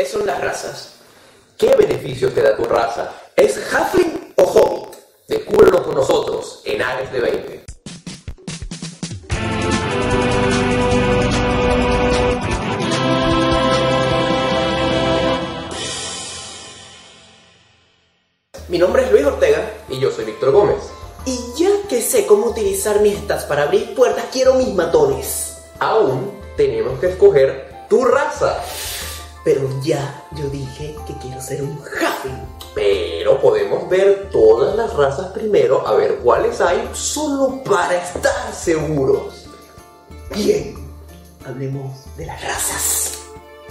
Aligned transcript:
¿qué 0.00 0.06
son 0.06 0.24
las 0.24 0.40
razas? 0.40 0.94
¿Qué 1.58 1.76
beneficios 1.76 2.32
te 2.32 2.40
da 2.40 2.56
tu 2.56 2.64
raza? 2.64 3.12
¿Es 3.36 3.60
Halfling 3.70 4.32
o 4.36 4.44
Hobbit? 4.44 4.96
Descúbrelo 5.28 5.84
con 5.84 5.94
nosotros 5.94 6.62
en 6.64 6.80
Ares 6.80 7.12
de 7.12 7.20
20. 7.20 7.64
Mi 18.68 18.78
nombre 18.78 19.02
es 19.02 19.10
Luis 19.10 19.26
Ortega 19.26 19.70
Y 19.90 20.00
yo 20.00 20.10
soy 20.10 20.24
Víctor 20.24 20.52
Gómez. 20.52 20.78
y 21.26 21.38
ya 21.58 21.68
que 21.90 22.00
sé 22.00 22.24
cómo 22.24 22.46
utilizar 22.46 23.00
mis 23.02 23.18
stats 23.18 23.44
para 23.44 23.64
abrir 23.64 23.94
puertas, 23.94 24.24
quiero 24.32 24.54
mis 24.54 24.74
matones. 24.74 25.58
Aún 25.78 26.32
tenemos 26.56 26.98
que 27.00 27.08
escoger 27.08 27.84
tu 27.90 28.02
raza. 28.06 28.62
Pero 29.44 29.68
ya 29.82 30.26
yo 30.32 30.48
dije 30.50 30.96
que 31.06 31.14
quiero 31.14 31.40
ser 31.40 31.62
un 31.62 31.78
Halfling. 31.78 32.60
Pero 32.74 33.40
podemos 33.40 33.88
ver 33.88 34.28
todas 34.30 34.76
las 34.76 34.94
razas 34.94 35.32
primero, 35.32 35.86
a 35.86 35.94
ver 35.94 36.16
cuáles 36.18 36.60
hay, 36.60 36.88
solo 36.92 37.62
para 37.64 37.96
estar 37.96 38.52
seguros. 38.52 39.46
Bien, 40.34 40.76
hablemos 41.46 42.04
de 42.16 42.26
las 42.26 42.42
razas. 42.42 43.18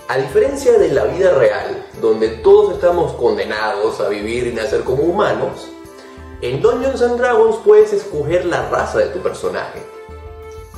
A 0.07 0.17
diferencia 0.17 0.73
de 0.79 0.89
la 0.89 1.05
vida 1.05 1.31
real, 1.35 1.85
donde 2.01 2.29
todos 2.29 2.73
estamos 2.73 3.13
condenados 3.13 3.99
a 3.99 4.09
vivir 4.09 4.47
y 4.47 4.53
nacer 4.53 4.83
como 4.83 5.03
humanos, 5.03 5.67
en 6.41 6.61
Dungeons 6.61 7.17
Dragons 7.17 7.57
puedes 7.63 7.93
escoger 7.93 8.45
la 8.45 8.67
raza 8.69 8.97
de 8.99 9.07
tu 9.07 9.19
personaje. 9.19 9.83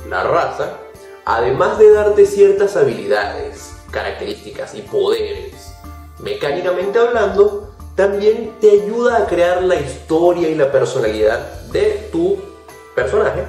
La 0.08 0.22
raza, 0.24 0.76
además 1.24 1.78
de 1.78 1.92
darte 1.92 2.26
ciertas 2.26 2.76
habilidades, 2.76 3.71
características 3.92 4.74
y 4.74 4.82
poderes, 4.82 5.72
mecánicamente 6.18 6.98
hablando, 6.98 7.72
también 7.94 8.56
te 8.60 8.70
ayuda 8.70 9.18
a 9.18 9.26
crear 9.26 9.62
la 9.62 9.76
historia 9.76 10.48
y 10.48 10.54
la 10.54 10.72
personalidad 10.72 11.38
de 11.70 12.08
tu 12.10 12.38
personaje 12.94 13.44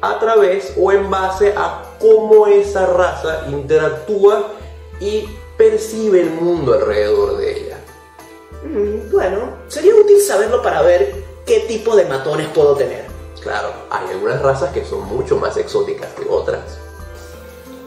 a 0.00 0.18
través 0.18 0.74
o 0.78 0.92
en 0.92 1.10
base 1.10 1.54
a 1.56 1.82
cómo 1.98 2.46
esa 2.46 2.86
raza 2.86 3.46
interactúa 3.48 4.52
y 5.00 5.26
percibe 5.56 6.20
el 6.20 6.30
mundo 6.30 6.74
alrededor 6.74 7.38
de 7.38 7.58
ella. 7.58 7.78
Mm, 8.64 9.10
bueno, 9.10 9.56
sería 9.68 9.94
útil 9.94 10.20
saberlo 10.20 10.62
para 10.62 10.82
ver 10.82 11.24
qué 11.46 11.60
tipo 11.60 11.96
de 11.96 12.04
matones 12.04 12.48
puedo 12.48 12.74
tener. 12.74 13.06
Claro, 13.42 13.68
hay 13.90 14.08
algunas 14.08 14.42
razas 14.42 14.72
que 14.72 14.84
son 14.84 15.06
mucho 15.06 15.36
más 15.36 15.56
exóticas 15.56 16.12
que 16.14 16.26
otras. 16.28 16.78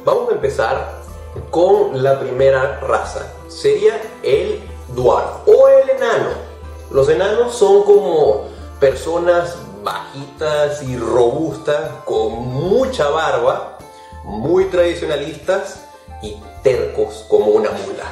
Vamos 0.04 0.30
a 0.30 0.34
empezar 0.34 1.02
con 1.50 2.04
la 2.04 2.20
primera 2.20 2.80
raza. 2.80 3.32
Sería 3.48 4.02
el 4.24 4.62
dwarf 4.90 5.48
o 5.48 5.68
el 5.70 5.90
enano. 5.90 6.30
Los 6.92 7.10
enanos 7.10 7.56
son 7.56 7.84
como 7.84 8.46
personas 8.80 9.58
bajitas 9.84 10.84
y 10.84 10.98
robustas 10.98 11.92
con 12.06 12.34
mucha 12.34 13.10
barba, 13.10 13.78
muy 14.24 14.66
tradicionalistas 14.66 15.86
y 16.22 16.38
tercos 16.64 17.26
como 17.30 17.48
una 17.48 17.72
mula. 17.72 18.04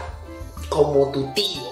Como 0.69 1.11
tu 1.11 1.33
tío. 1.33 1.63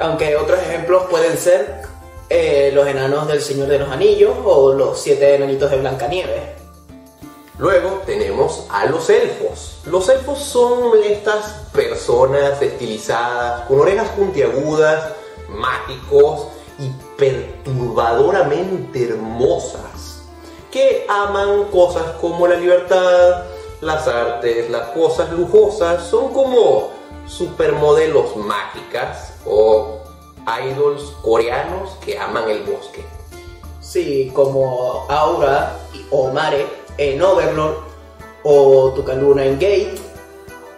Aunque 0.00 0.36
otros 0.36 0.58
ejemplos 0.58 1.04
pueden 1.08 1.36
ser 1.38 1.82
eh, 2.28 2.70
los 2.74 2.86
enanos 2.86 3.28
del 3.28 3.40
Señor 3.40 3.68
de 3.68 3.78
los 3.78 3.90
Anillos 3.90 4.36
o 4.44 4.72
los 4.72 5.00
siete 5.00 5.36
enanitos 5.36 5.70
de 5.70 5.76
Blancanieves. 5.78 6.63
Luego 7.58 8.02
tenemos 8.04 8.66
a 8.68 8.86
los 8.86 9.08
elfos. 9.08 9.78
Los 9.86 10.08
elfos 10.08 10.40
son 10.40 10.90
estas 11.04 11.68
personas 11.72 12.60
estilizadas, 12.60 13.66
con 13.68 13.78
orejas 13.80 14.08
puntiagudas, 14.10 15.12
mágicos 15.48 16.48
y 16.80 16.90
perturbadoramente 17.16 19.08
hermosas, 19.08 20.22
que 20.72 21.06
aman 21.08 21.66
cosas 21.70 22.04
como 22.20 22.48
la 22.48 22.56
libertad, 22.56 23.44
las 23.80 24.08
artes, 24.08 24.68
las 24.68 24.88
cosas 24.88 25.30
lujosas, 25.30 26.04
son 26.04 26.32
como 26.32 26.90
supermodelos 27.26 28.34
mágicas 28.36 29.34
o 29.46 30.00
idols 30.68 31.02
coreanos 31.22 31.90
que 32.04 32.18
aman 32.18 32.50
el 32.50 32.64
bosque. 32.64 33.04
Sí, 33.80 34.32
como 34.34 35.06
Aura 35.08 35.78
o 36.10 36.32
Mare 36.32 36.83
en 36.98 37.22
Overlord, 37.22 37.76
o 38.42 38.92
Tucaluna 38.94 39.44
en 39.44 39.54
Gate, 39.54 39.98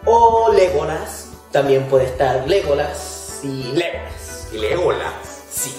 o 0.04 0.52
Legolas. 0.52 1.30
También 1.52 1.84
puede 1.88 2.04
estar 2.04 2.46
Legolas 2.46 3.40
y 3.42 3.72
Legolas. 3.72 4.48
Y 4.52 4.58
Legolas. 4.58 5.12
Sí. 5.50 5.74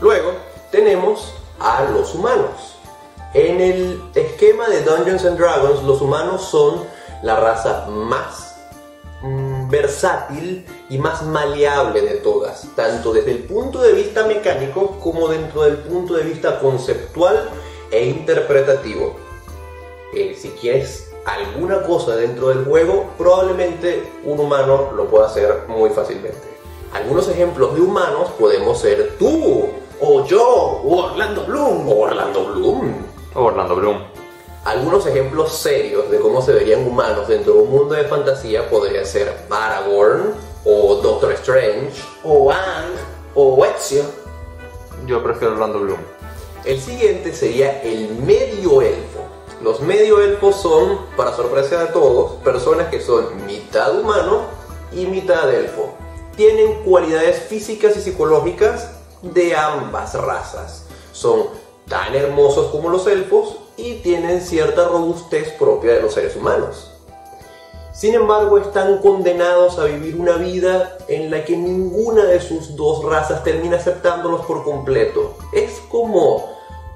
Luego 0.00 0.32
tenemos 0.70 1.34
a 1.60 1.84
los 1.84 2.14
humanos. 2.14 2.76
En 3.34 3.60
el 3.60 4.02
esquema 4.14 4.68
de 4.68 4.82
Dungeons 4.82 5.24
and 5.24 5.38
Dragons, 5.38 5.82
los 5.84 6.02
humanos 6.02 6.42
son 6.50 6.84
la 7.22 7.36
raza 7.36 7.86
más 7.88 8.56
mm, 9.22 9.70
versátil 9.70 10.66
y 10.90 10.98
más 10.98 11.22
maleable 11.22 12.02
de 12.02 12.16
todas, 12.16 12.66
tanto 12.76 13.12
desde 13.12 13.30
el 13.32 13.44
punto 13.44 13.80
de 13.80 13.92
vista 13.92 14.26
mecánico 14.26 14.98
como 15.00 15.28
dentro 15.28 15.62
del 15.62 15.78
punto 15.78 16.14
de 16.14 16.24
vista 16.24 16.58
conceptual 16.58 17.48
e 17.92 18.06
interpretativo. 18.06 19.14
Eh, 20.14 20.36
si 20.38 20.48
quieres 20.50 21.12
alguna 21.24 21.82
cosa 21.82 22.16
dentro 22.16 22.48
del 22.48 22.64
juego, 22.64 23.06
probablemente 23.16 24.02
un 24.24 24.40
humano 24.40 24.90
lo 24.96 25.06
pueda 25.06 25.26
hacer 25.26 25.64
muy 25.68 25.90
fácilmente. 25.90 26.40
Algunos 26.92 27.28
ejemplos 27.28 27.74
de 27.74 27.80
humanos 27.80 28.30
podemos 28.38 28.80
ser 28.80 29.16
tú, 29.18 29.68
O 30.04 30.26
yo, 30.26 30.42
o 30.44 31.04
Orlando 31.04 31.44
Bloom. 31.44 31.88
o 31.88 32.00
Orlando 32.00 32.44
Bloom. 32.46 32.92
Orlando 33.34 33.76
Bloom. 33.76 33.98
Algunos 34.64 35.06
ejemplos 35.06 35.52
serios 35.52 36.10
de 36.10 36.18
cómo 36.18 36.42
se 36.42 36.52
verían 36.52 36.86
humanos 36.86 37.28
dentro 37.28 37.54
de 37.54 37.60
un 37.60 37.70
mundo 37.70 37.94
de 37.94 38.04
fantasía 38.04 38.68
podría 38.68 39.04
ser 39.04 39.32
Aragorn 39.48 40.34
o 40.64 40.96
Doctor 40.96 41.32
Strange. 41.32 41.92
o 42.24 42.50
Ang, 42.50 42.94
o 43.36 43.64
Ezio. 43.64 44.02
Yo 45.06 45.22
prefiero 45.22 45.54
Orlando 45.54 45.78
Bloom. 45.80 45.98
El 46.64 46.80
siguiente 46.80 47.34
sería 47.34 47.82
el 47.82 48.08
medio 48.24 48.82
elfo. 48.82 49.18
Los 49.62 49.80
medio 49.80 50.22
elfos 50.22 50.60
son, 50.60 50.96
para 51.16 51.34
sorpresa 51.34 51.84
de 51.84 51.92
todos, 51.92 52.34
personas 52.44 52.88
que 52.88 53.00
son 53.00 53.44
mitad 53.46 53.98
humano 53.98 54.42
y 54.92 55.06
mitad 55.06 55.52
elfo. 55.52 55.94
Tienen 56.36 56.84
cualidades 56.84 57.42
físicas 57.42 57.96
y 57.96 58.00
psicológicas 58.00 58.92
de 59.22 59.56
ambas 59.56 60.14
razas. 60.14 60.86
Son 61.10 61.46
tan 61.88 62.14
hermosos 62.14 62.70
como 62.70 62.90
los 62.90 63.08
elfos 63.08 63.56
y 63.76 63.94
tienen 63.94 64.40
cierta 64.40 64.86
robustez 64.86 65.50
propia 65.54 65.94
de 65.94 66.02
los 66.02 66.14
seres 66.14 66.36
humanos. 66.36 66.92
Sin 67.92 68.14
embargo, 68.14 68.58
están 68.58 68.98
condenados 68.98 69.78
a 69.78 69.84
vivir 69.84 70.16
una 70.16 70.36
vida 70.36 70.96
en 71.08 71.30
la 71.30 71.44
que 71.44 71.56
ninguna 71.56 72.24
de 72.24 72.40
sus 72.40 72.74
dos 72.76 73.04
razas 73.04 73.44
termina 73.44 73.76
aceptándolos 73.76 74.46
por 74.46 74.64
completo. 74.64 75.36
Es 75.52 75.80
como 75.90 76.51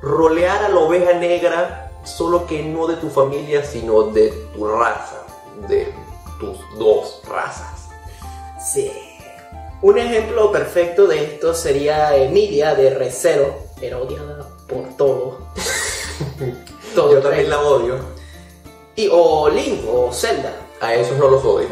rolear 0.06 0.62
a 0.65 0.69
la 0.69 0.78
oveja 0.78 1.15
negra, 1.15 1.91
solo 2.05 2.47
que 2.47 2.62
no 2.62 2.87
de 2.87 2.97
tu 2.97 3.11
familia, 3.11 3.65
sino 3.65 4.05
de 4.05 4.31
tu 4.55 4.67
raza, 4.69 5.27
de 5.69 5.93
tus 6.39 6.59
dos 6.78 7.21
razas. 7.28 7.89
Sí. 8.65 8.93
Un 9.83 9.99
ejemplo 9.99 10.53
perfecto 10.53 11.06
de 11.06 11.25
esto 11.25 11.55
sería 11.55 12.16
Emilia 12.16 12.75
de 12.75 12.91
Recero. 12.91 13.55
Era 13.81 13.99
odiada 13.99 14.49
por 14.69 14.97
todo. 14.97 15.39
todo 16.95 17.12
Yo 17.12 17.21
también 17.21 17.50
la 17.50 17.61
odio. 17.61 17.97
Y 18.95 19.09
o 19.11 19.49
Link 19.49 19.84
o 19.89 20.12
Zelda. 20.12 20.55
A 20.81 20.95
esos 20.95 21.19
no 21.19 21.28
los 21.28 21.45
odio. 21.45 21.69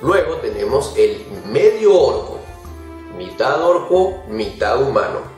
Luego 0.00 0.36
tenemos 0.36 0.94
el 0.96 1.24
medio 1.44 2.00
orco. 2.00 2.38
Mitad 3.16 3.62
orco, 3.62 4.22
mitad 4.28 4.80
humano. 4.82 5.37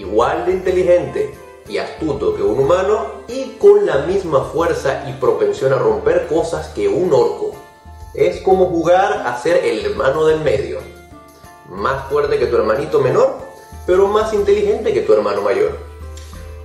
Igual 0.00 0.46
de 0.46 0.52
inteligente 0.52 1.34
y 1.68 1.76
astuto 1.76 2.34
que 2.34 2.42
un 2.42 2.58
humano 2.58 3.22
y 3.28 3.56
con 3.58 3.84
la 3.84 3.98
misma 3.98 4.44
fuerza 4.44 5.04
y 5.06 5.12
propensión 5.20 5.74
a 5.74 5.78
romper 5.78 6.26
cosas 6.26 6.68
que 6.68 6.88
un 6.88 7.12
orco. 7.12 7.52
Es 8.14 8.40
como 8.40 8.64
jugar 8.66 9.26
a 9.26 9.38
ser 9.38 9.62
el 9.62 9.84
hermano 9.84 10.24
del 10.24 10.40
medio. 10.40 10.78
Más 11.68 12.08
fuerte 12.08 12.38
que 12.38 12.46
tu 12.46 12.56
hermanito 12.56 12.98
menor, 13.00 13.36
pero 13.86 14.08
más 14.08 14.32
inteligente 14.32 14.94
que 14.94 15.02
tu 15.02 15.12
hermano 15.12 15.42
mayor. 15.42 15.76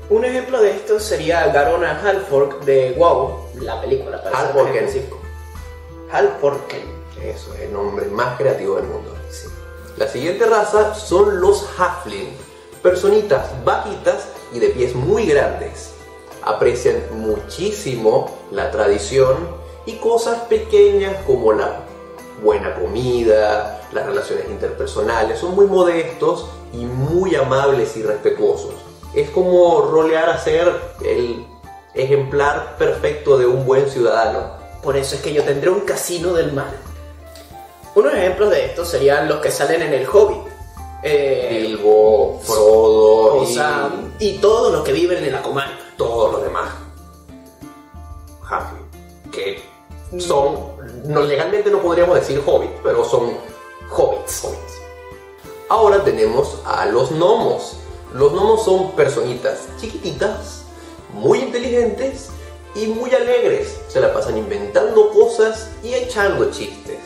Un 0.10 0.24
ejemplo 0.24 0.62
de 0.62 0.72
esto 0.72 0.98
sería 0.98 1.46
Garona 1.48 2.00
Halfork 2.00 2.64
de 2.64 2.94
WoW, 2.98 3.50
la 3.60 3.82
película. 3.82 4.24
Halforken. 4.34 4.88
Halforken. 6.10 6.84
Eso 7.22 7.54
es 7.56 7.62
el 7.64 7.74
nombre 7.74 8.06
más 8.06 8.38
creativo 8.38 8.78
del 8.78 8.86
mundo. 8.86 9.14
La 9.98 10.08
siguiente 10.08 10.46
raza 10.46 10.96
son 10.96 11.42
los 11.42 11.68
Halfling, 11.78 12.30
personitas 12.86 13.48
bajitas 13.66 14.28
y 14.54 14.60
de 14.60 14.70
pies 14.70 14.94
muy 14.94 15.26
grandes. 15.26 15.90
Aprecian 16.44 17.02
muchísimo 17.14 18.30
la 18.52 18.70
tradición 18.70 19.38
y 19.88 19.94
cosas 19.94 20.42
pequeñas 20.42 21.16
como 21.26 21.52
la 21.52 21.80
buena 22.44 22.76
comida, 22.76 23.82
las 23.92 24.06
relaciones 24.06 24.46
interpersonales, 24.52 25.40
son 25.40 25.56
muy 25.56 25.66
modestos 25.66 26.48
y 26.74 26.86
muy 26.86 27.34
amables 27.34 27.98
y 27.98 28.04
respetuosos. 28.04 28.76
Es 29.16 29.32
como 29.32 29.82
rolear 29.82 30.30
a 30.30 30.38
ser 30.38 30.72
el 31.04 31.44
ejemplar 31.96 32.78
perfecto 32.78 33.40
de 33.40 33.48
un 33.48 33.66
buen 33.66 33.90
ciudadano. 33.90 34.58
Por 34.84 34.96
eso 34.96 35.16
es 35.16 35.24
que 35.24 35.34
yo 35.34 35.44
tendré 35.44 35.72
un 35.72 35.80
casino 35.80 36.34
del 36.34 36.54
mal. 36.54 36.76
Unos 37.96 38.14
ejemplos 38.14 38.52
de 38.52 38.66
esto 38.66 38.86
serían 38.86 39.28
los 39.28 39.40
que 39.40 39.50
salen 39.50 39.82
en 39.82 39.94
el 39.94 40.08
Hobbit. 40.08 40.55
Eh, 41.08 41.68
Bilbo, 41.68 42.40
Frodo 42.42 43.36
o 43.36 43.46
y 44.18 44.40
todos 44.40 44.74
los 44.74 44.84
que 44.84 44.92
viven 44.92 45.24
en 45.24 45.34
la 45.34 45.44
comarca. 45.44 45.78
todos 45.98 46.32
los 46.34 46.44
demás. 46.44 46.74
Que 49.32 49.62
son, 50.18 50.56
no, 51.06 51.22
legalmente 51.22 51.70
no 51.70 51.80
podríamos 51.80 52.16
decir 52.16 52.42
hobbit, 52.44 52.72
pero 52.82 53.06
son 53.06 53.38
hobbits. 53.96 54.46
hobbits. 54.46 54.74
Ahora 55.70 56.04
tenemos 56.04 56.60
a 56.66 56.88
los 56.88 57.12
gnomos. 57.12 57.78
Los 58.12 58.34
gnomos 58.34 58.66
son 58.66 58.94
personitas 58.94 59.68
chiquititas, 59.80 60.64
muy 61.14 61.38
inteligentes 61.38 62.30
y 62.74 62.88
muy 62.88 63.14
alegres. 63.14 63.80
Se 63.90 64.00
la 64.00 64.12
pasan 64.12 64.40
inventando 64.40 65.12
cosas 65.12 65.70
y 65.84 65.94
echando 65.94 66.50
chistes. 66.50 66.98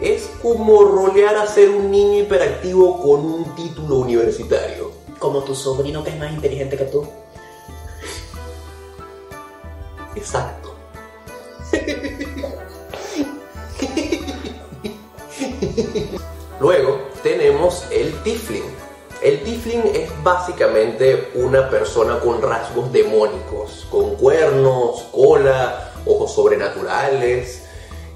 Es 0.00 0.30
como 0.40 0.82
rolear 0.84 1.36
a 1.36 1.46
ser 1.46 1.68
un 1.68 1.90
niño 1.90 2.20
hiperactivo 2.22 3.02
con 3.02 3.20
un 3.20 3.54
título 3.54 3.96
universitario. 3.96 4.92
Como 5.18 5.44
tu 5.44 5.54
sobrino 5.54 6.02
que 6.02 6.10
es 6.10 6.18
más 6.18 6.32
inteligente 6.32 6.78
que 6.78 6.84
tú. 6.84 7.06
Exacto. 10.16 10.74
Luego 16.60 16.98
tenemos 17.22 17.84
el 17.90 18.14
Tifling. 18.22 18.64
El 19.22 19.42
Tifling 19.44 19.82
es 19.94 20.10
básicamente 20.22 21.30
una 21.34 21.68
persona 21.68 22.18
con 22.20 22.40
rasgos 22.40 22.90
demónicos, 22.90 23.86
con 23.90 24.16
cuernos, 24.16 25.08
cola, 25.12 25.92
ojos 26.06 26.32
sobrenaturales, 26.32 27.59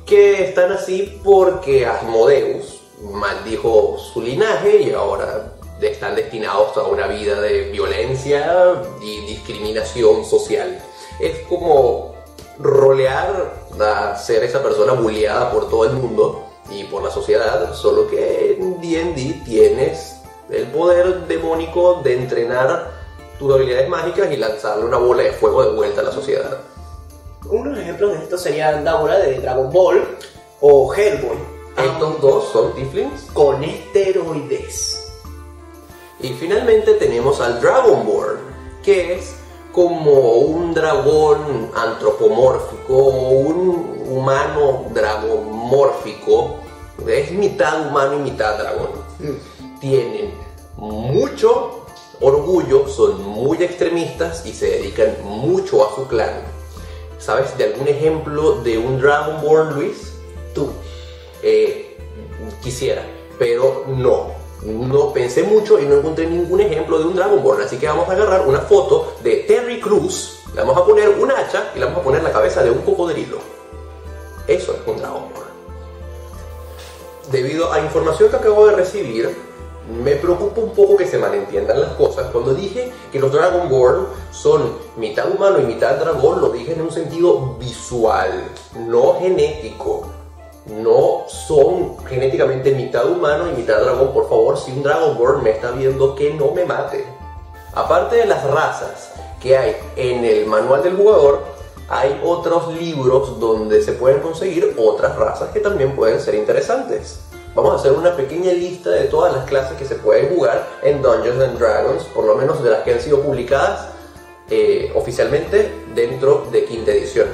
que 0.06 0.44
están 0.44 0.72
así 0.72 1.20
porque 1.24 1.86
Asmodeus 1.86 2.80
maldijo 3.00 3.98
su 3.98 4.22
linaje 4.22 4.82
y 4.82 4.92
ahora 4.92 5.54
están 5.80 6.14
destinados 6.14 6.76
a 6.76 6.84
una 6.84 7.06
vida 7.06 7.40
de 7.40 7.70
violencia 7.70 8.82
y 9.02 9.26
discriminación 9.26 10.24
social. 10.24 10.80
Es 11.20 11.40
como 11.48 12.14
rolear 12.58 13.52
a 13.80 14.16
ser 14.16 14.44
esa 14.44 14.62
persona 14.62 14.92
bulleada 14.92 15.50
por 15.50 15.68
todo 15.68 15.84
el 15.84 15.92
mundo 15.92 16.44
y 16.70 16.84
por 16.84 17.02
la 17.02 17.10
sociedad, 17.10 17.74
solo 17.74 18.08
que 18.08 18.56
en 18.58 18.80
D&D 18.80 19.42
tienes 19.44 20.16
el 20.50 20.66
poder 20.68 21.26
demónico 21.26 22.00
de 22.02 22.14
entrenar 22.14 22.92
tus 23.38 23.52
habilidades 23.52 23.88
mágicas 23.88 24.30
y 24.32 24.36
lanzarle 24.36 24.84
una 24.84 24.98
bola 24.98 25.24
de 25.24 25.32
fuego 25.32 25.64
de 25.64 25.70
vuelta 25.70 26.00
a 26.00 26.04
la 26.04 26.12
sociedad. 26.12 26.58
Unos 27.50 27.78
ejemplos 27.78 28.12
de 28.12 28.24
esto 28.24 28.38
serían 28.38 28.84
Daura 28.84 29.18
de 29.18 29.38
Dragon 29.38 29.70
Ball 29.70 30.02
o 30.60 30.92
Hellboy. 30.94 31.36
Estos 31.76 32.20
dos 32.20 32.48
son 32.52 32.74
Tiflins. 32.74 33.22
Con 33.32 33.62
esteroides. 33.62 35.12
Y 36.20 36.28
finalmente 36.28 36.94
tenemos 36.94 37.40
al 37.40 37.60
Dragonborn, 37.60 38.38
que 38.82 39.14
es 39.14 39.34
como 39.72 40.12
un 40.12 40.72
dragón 40.72 41.70
antropomórfico 41.74 42.96
o 42.96 43.30
un 43.30 44.04
humano 44.08 44.86
dragomórfico. 44.94 46.60
Es 47.06 47.30
mitad 47.32 47.88
humano 47.88 48.14
y 48.14 48.18
mitad 48.20 48.56
dragón. 48.56 48.90
Tienen 49.80 50.32
mucho 50.76 51.84
orgullo, 52.20 52.88
son 52.88 53.22
muy 53.22 53.62
extremistas 53.62 54.46
y 54.46 54.52
se 54.54 54.66
dedican 54.66 55.16
mucho 55.24 55.86
a 55.86 55.94
su 55.94 56.06
clan. 56.06 56.53
¿Sabes 57.18 57.56
de 57.56 57.64
algún 57.64 57.88
ejemplo 57.88 58.56
de 58.62 58.78
un 58.78 59.00
Dragonborn, 59.00 59.74
Luis? 59.74 60.12
Tú. 60.54 60.70
Eh, 61.42 61.96
quisiera, 62.62 63.02
pero 63.38 63.84
no. 63.88 64.32
No 64.62 65.12
pensé 65.12 65.42
mucho 65.42 65.78
y 65.78 65.84
no 65.84 65.96
encontré 65.96 66.26
ningún 66.26 66.60
ejemplo 66.60 66.98
de 66.98 67.04
un 67.04 67.14
Dragonborn, 67.14 67.62
así 67.62 67.76
que 67.76 67.86
vamos 67.86 68.08
a 68.08 68.12
agarrar 68.12 68.46
una 68.46 68.60
foto 68.60 69.14
de 69.22 69.44
Terry 69.46 69.78
Cruz, 69.80 70.40
le 70.54 70.62
vamos 70.62 70.78
a 70.78 70.86
poner 70.86 71.08
un 71.10 71.30
hacha 71.30 71.70
y 71.74 71.78
le 71.78 71.84
vamos 71.84 72.00
a 72.00 72.04
poner 72.04 72.22
la 72.22 72.32
cabeza 72.32 72.62
de 72.62 72.70
un 72.70 72.78
cocodrilo. 72.82 73.38
Eso 74.46 74.72
es 74.72 74.78
un 74.86 74.96
Dragonborn. 74.96 75.44
Debido 77.30 77.72
a 77.72 77.80
información 77.80 78.30
que 78.30 78.36
acabo 78.36 78.66
de 78.66 78.76
recibir, 78.76 79.36
me 79.88 80.16
preocupa 80.16 80.60
un 80.60 80.70
poco 80.70 80.96
que 80.96 81.06
se 81.06 81.18
malentiendan 81.18 81.80
las 81.80 81.92
cosas. 81.92 82.30
Cuando 82.32 82.54
dije 82.54 82.92
que 83.12 83.18
los 83.18 83.32
Dragonborn 83.32 84.06
son 84.30 84.72
mitad 84.96 85.30
humano 85.30 85.60
y 85.60 85.64
mitad 85.64 85.96
dragón, 85.96 86.40
lo 86.40 86.50
dije 86.50 86.72
en 86.72 86.82
un 86.82 86.90
sentido 86.90 87.56
visual, 87.58 88.44
no 88.76 89.18
genético 89.20 90.06
no 90.66 91.24
son 91.28 91.96
genéticamente 92.06 92.72
mitad 92.72 93.06
humano 93.06 93.48
y 93.48 93.52
mitad 93.52 93.80
dragón. 93.80 94.12
Por 94.12 94.28
favor, 94.28 94.58
si 94.58 94.72
un 94.72 94.82
Dragonborn 94.82 95.42
me 95.42 95.50
está 95.50 95.70
viendo, 95.70 96.14
que 96.14 96.32
no 96.32 96.52
me 96.52 96.64
mate. 96.64 97.04
Aparte 97.74 98.16
de 98.16 98.26
las 98.26 98.44
razas 98.44 99.12
que 99.40 99.58
hay 99.58 99.76
en 99.96 100.24
el 100.24 100.46
manual 100.46 100.82
del 100.82 100.96
jugador, 100.96 101.42
hay 101.88 102.18
otros 102.24 102.72
libros 102.74 103.38
donde 103.38 103.82
se 103.82 103.92
pueden 103.92 104.20
conseguir 104.20 104.74
otras 104.78 105.16
razas 105.16 105.50
que 105.50 105.60
también 105.60 105.94
pueden 105.94 106.20
ser 106.20 106.34
interesantes. 106.34 107.20
Vamos 107.54 107.72
a 107.72 107.76
hacer 107.76 107.92
una 107.92 108.16
pequeña 108.16 108.52
lista 108.52 108.90
de 108.90 109.04
todas 109.04 109.32
las 109.32 109.44
clases 109.44 109.76
que 109.78 109.84
se 109.84 109.94
pueden 109.94 110.34
jugar 110.34 110.66
en 110.82 111.00
Dungeons 111.02 111.40
and 111.40 111.58
Dragons, 111.58 112.02
por 112.04 112.24
lo 112.24 112.34
menos 112.34 112.62
de 112.64 112.70
las 112.70 112.82
que 112.82 112.94
han 112.94 113.00
sido 113.00 113.20
publicadas 113.22 113.90
eh, 114.50 114.92
oficialmente 114.96 115.72
dentro 115.94 116.46
de 116.50 116.64
quinta 116.64 116.90
edición. 116.90 117.28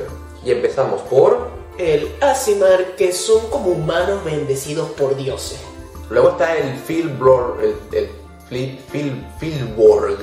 Y 0.44 0.50
empezamos 0.52 1.00
por 1.02 1.48
El 1.78 2.14
Asimar, 2.20 2.96
que 2.96 3.12
son 3.12 3.46
como 3.48 3.70
humanos 3.70 4.22
bendecidos 4.24 4.90
por 4.90 5.16
dioses. 5.16 5.58
Luego 6.10 6.30
está 6.30 6.56
el 6.56 6.76
Filborg, 6.76 7.60
el, 7.62 7.74
el 7.96 8.10
Fil- 8.50 8.78
Fil- 8.92 9.26
Filborg, 9.38 10.18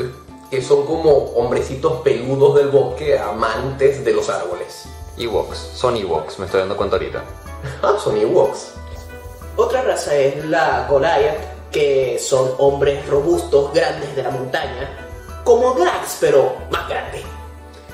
que 0.51 0.61
son 0.61 0.85
como 0.85 1.09
hombrecitos 1.35 2.01
peludos 2.01 2.55
del 2.55 2.67
bosque, 2.67 3.17
amantes 3.17 4.05
de 4.05 4.13
los 4.13 4.29
árboles. 4.29 4.85
Ewoks, 5.17 5.57
son 5.73 5.95
Ewoks, 5.97 6.38
me 6.38 6.45
estoy 6.45 6.59
dando 6.59 6.77
cuenta 6.77 6.97
ahorita. 6.97 7.23
Ah, 7.81 7.95
son 8.01 8.15
Ewoks. 8.17 8.73
Otra 9.57 9.81
raza 9.81 10.16
es 10.16 10.45
la 10.45 10.85
Goliath, 10.87 11.71
que 11.71 12.19
son 12.19 12.52
hombres 12.59 13.04
robustos, 13.07 13.73
grandes 13.73 14.16
de 14.16 14.21
la 14.21 14.30
montaña, 14.30 14.87
como 15.44 15.71
Drax, 15.71 16.18
pero 16.21 16.54
más 16.69 16.87
grande. 16.87 17.23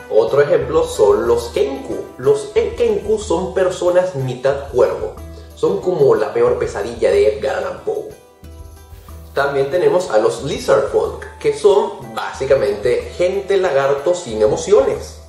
Otro 0.09 0.41
ejemplo 0.41 0.85
son 0.85 1.25
los 1.25 1.45
Kenku. 1.53 2.03
Los 2.17 2.51
Kenku 2.53 3.17
son 3.17 3.53
personas 3.53 4.13
mitad 4.13 4.69
cuervo. 4.73 5.15
Son 5.55 5.79
como 5.79 6.15
la 6.15 6.33
peor 6.33 6.59
pesadilla 6.59 7.09
de 7.09 7.37
Edgar 7.37 7.55
Allan 7.55 7.79
Poe. 7.85 8.09
También 9.33 9.71
tenemos 9.71 10.11
a 10.11 10.17
los 10.17 10.43
Lizard 10.43 10.89
Folk, 10.91 11.37
que 11.39 11.57
son 11.57 12.13
básicamente 12.13 13.13
gente 13.17 13.55
lagarto 13.55 14.13
sin 14.13 14.41
emociones. 14.41 15.21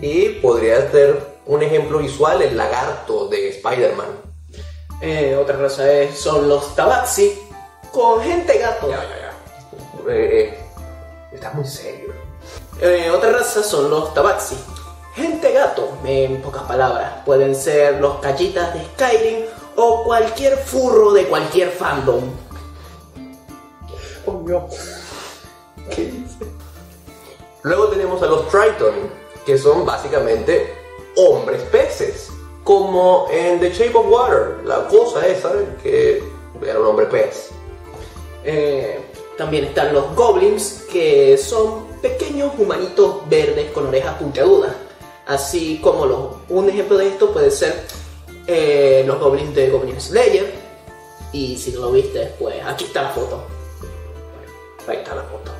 Y 0.00 0.28
podría 0.40 0.88
ser 0.92 1.20
un 1.46 1.64
ejemplo 1.64 1.98
visual 1.98 2.42
el 2.42 2.56
lagarto 2.56 3.26
de 3.26 3.48
Spider-Man. 3.48 4.25
Eh, 5.00 5.36
otra 5.36 5.56
raza 5.56 5.90
es, 5.92 6.18
son 6.18 6.48
los 6.48 6.74
Tabaxi, 6.74 7.48
con 7.92 8.22
gente 8.22 8.58
gato. 8.58 8.88
Ya, 8.88 9.02
ya, 9.02 9.16
ya. 9.18 10.12
Eh, 10.12 10.40
eh, 10.40 10.58
está 11.32 11.50
muy 11.52 11.64
serio. 11.66 12.14
Eh, 12.80 13.10
otra 13.10 13.32
raza 13.32 13.62
son 13.62 13.90
los 13.90 14.14
Tabaxi, 14.14 14.56
gente 15.14 15.52
gato, 15.52 15.98
en 16.04 16.40
pocas 16.40 16.62
palabras. 16.62 17.22
Pueden 17.24 17.54
ser 17.54 18.00
los 18.00 18.18
callitas 18.18 18.74
de 18.74 18.84
Skyrim 18.84 19.44
o 19.76 20.04
cualquier 20.04 20.56
furro 20.58 21.12
de 21.12 21.26
cualquier 21.26 21.70
fandom. 21.70 22.24
Oh, 24.26 24.42
no. 24.44 24.68
¿Qué 25.90 26.06
dice? 26.06 26.46
Luego 27.62 27.88
tenemos 27.88 28.22
a 28.22 28.26
los 28.26 28.48
Triton, 28.48 28.94
que 29.44 29.58
son 29.58 29.84
básicamente 29.84 30.74
hombres 31.16 31.62
peces. 31.62 32.30
Como 32.66 33.28
en 33.30 33.60
The 33.60 33.70
Shape 33.70 33.96
of 33.96 34.06
Water, 34.08 34.56
la 34.64 34.88
cosa 34.88 35.24
esa 35.24 35.52
que 35.84 36.20
era 36.60 36.80
un 36.80 36.86
hombre 36.86 37.06
pez. 37.06 37.50
Eh, 38.42 38.98
también 39.38 39.66
están 39.66 39.94
los 39.94 40.16
goblins, 40.16 40.84
que 40.90 41.38
son 41.38 41.86
pequeños 42.02 42.50
humanitos 42.58 43.28
verdes 43.28 43.70
con 43.70 43.86
orejas 43.86 44.16
puntiagudas. 44.16 44.72
Así 45.28 45.78
como 45.80 46.06
los, 46.06 46.18
un 46.48 46.68
ejemplo 46.68 46.96
de 46.96 47.06
esto 47.06 47.30
puede 47.32 47.52
ser 47.52 47.84
eh, 48.48 49.04
los 49.06 49.20
goblins 49.20 49.54
de 49.54 49.70
Goblin 49.70 50.00
Slayer. 50.00 50.52
Y 51.30 51.56
si 51.58 51.70
no 51.70 51.82
lo 51.82 51.92
viste, 51.92 52.34
pues 52.36 52.56
aquí 52.66 52.86
está 52.86 53.02
la 53.02 53.10
foto. 53.10 53.44
Ahí 54.88 54.96
está 54.96 55.14
la 55.14 55.22
foto. 55.22 55.52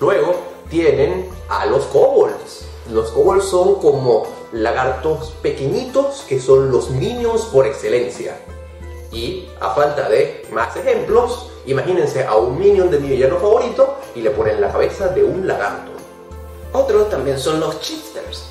Luego 0.00 0.36
tienen 0.70 1.28
a 1.50 1.66
los 1.66 1.84
kobolds. 1.84 2.64
Los 2.90 3.10
kobolds 3.10 3.44
son 3.44 3.74
como 3.74 4.26
lagartos 4.54 5.32
pequeñitos 5.42 6.24
que 6.28 6.40
son 6.40 6.70
los 6.70 6.90
minions 6.90 7.42
por 7.46 7.66
excelencia. 7.66 8.38
Y 9.10 9.48
a 9.60 9.74
falta 9.74 10.08
de 10.08 10.46
más 10.52 10.76
ejemplos, 10.76 11.50
imagínense 11.66 12.24
a 12.24 12.36
un 12.36 12.58
minion 12.58 12.90
de 12.90 13.00
mi 13.00 13.08
villano 13.08 13.38
favorito 13.38 13.98
y 14.14 14.20
le 14.20 14.30
ponen 14.30 14.60
la 14.60 14.70
cabeza 14.70 15.08
de 15.08 15.24
un 15.24 15.46
lagarto. 15.46 15.90
Otros 16.72 17.10
también 17.10 17.38
son 17.38 17.60
los 17.60 17.80
chipsters, 17.80 18.44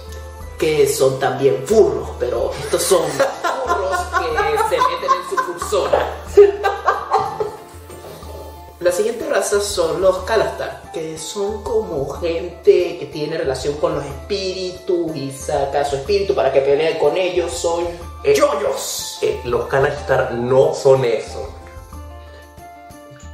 que 0.58 0.88
son 0.88 1.20
también 1.20 1.64
furros, 1.66 2.10
pero 2.20 2.52
estos 2.64 2.84
son 2.84 3.04
furros 3.66 3.98
Son 9.42 10.00
los 10.00 10.20
Kalastar, 10.26 10.92
que 10.94 11.18
son 11.18 11.64
como 11.64 12.08
gente 12.20 12.98
que 13.00 13.10
tiene 13.12 13.36
relación 13.38 13.74
con 13.78 13.96
los 13.96 14.06
espíritus 14.06 15.16
y 15.16 15.32
saca 15.32 15.84
su 15.84 15.96
espíritu 15.96 16.36
para 16.36 16.54
que 16.54 16.62
pelee 16.62 17.00
con 17.00 17.18
ellos. 17.18 17.52
Son 17.52 17.84
Eh, 18.24 18.36
yoyos. 18.36 19.18
Eh, 19.24 19.42
los 19.46 19.66
Kalastar 19.66 20.34
no 20.34 20.74
son 20.76 21.04
eso. 21.04 21.50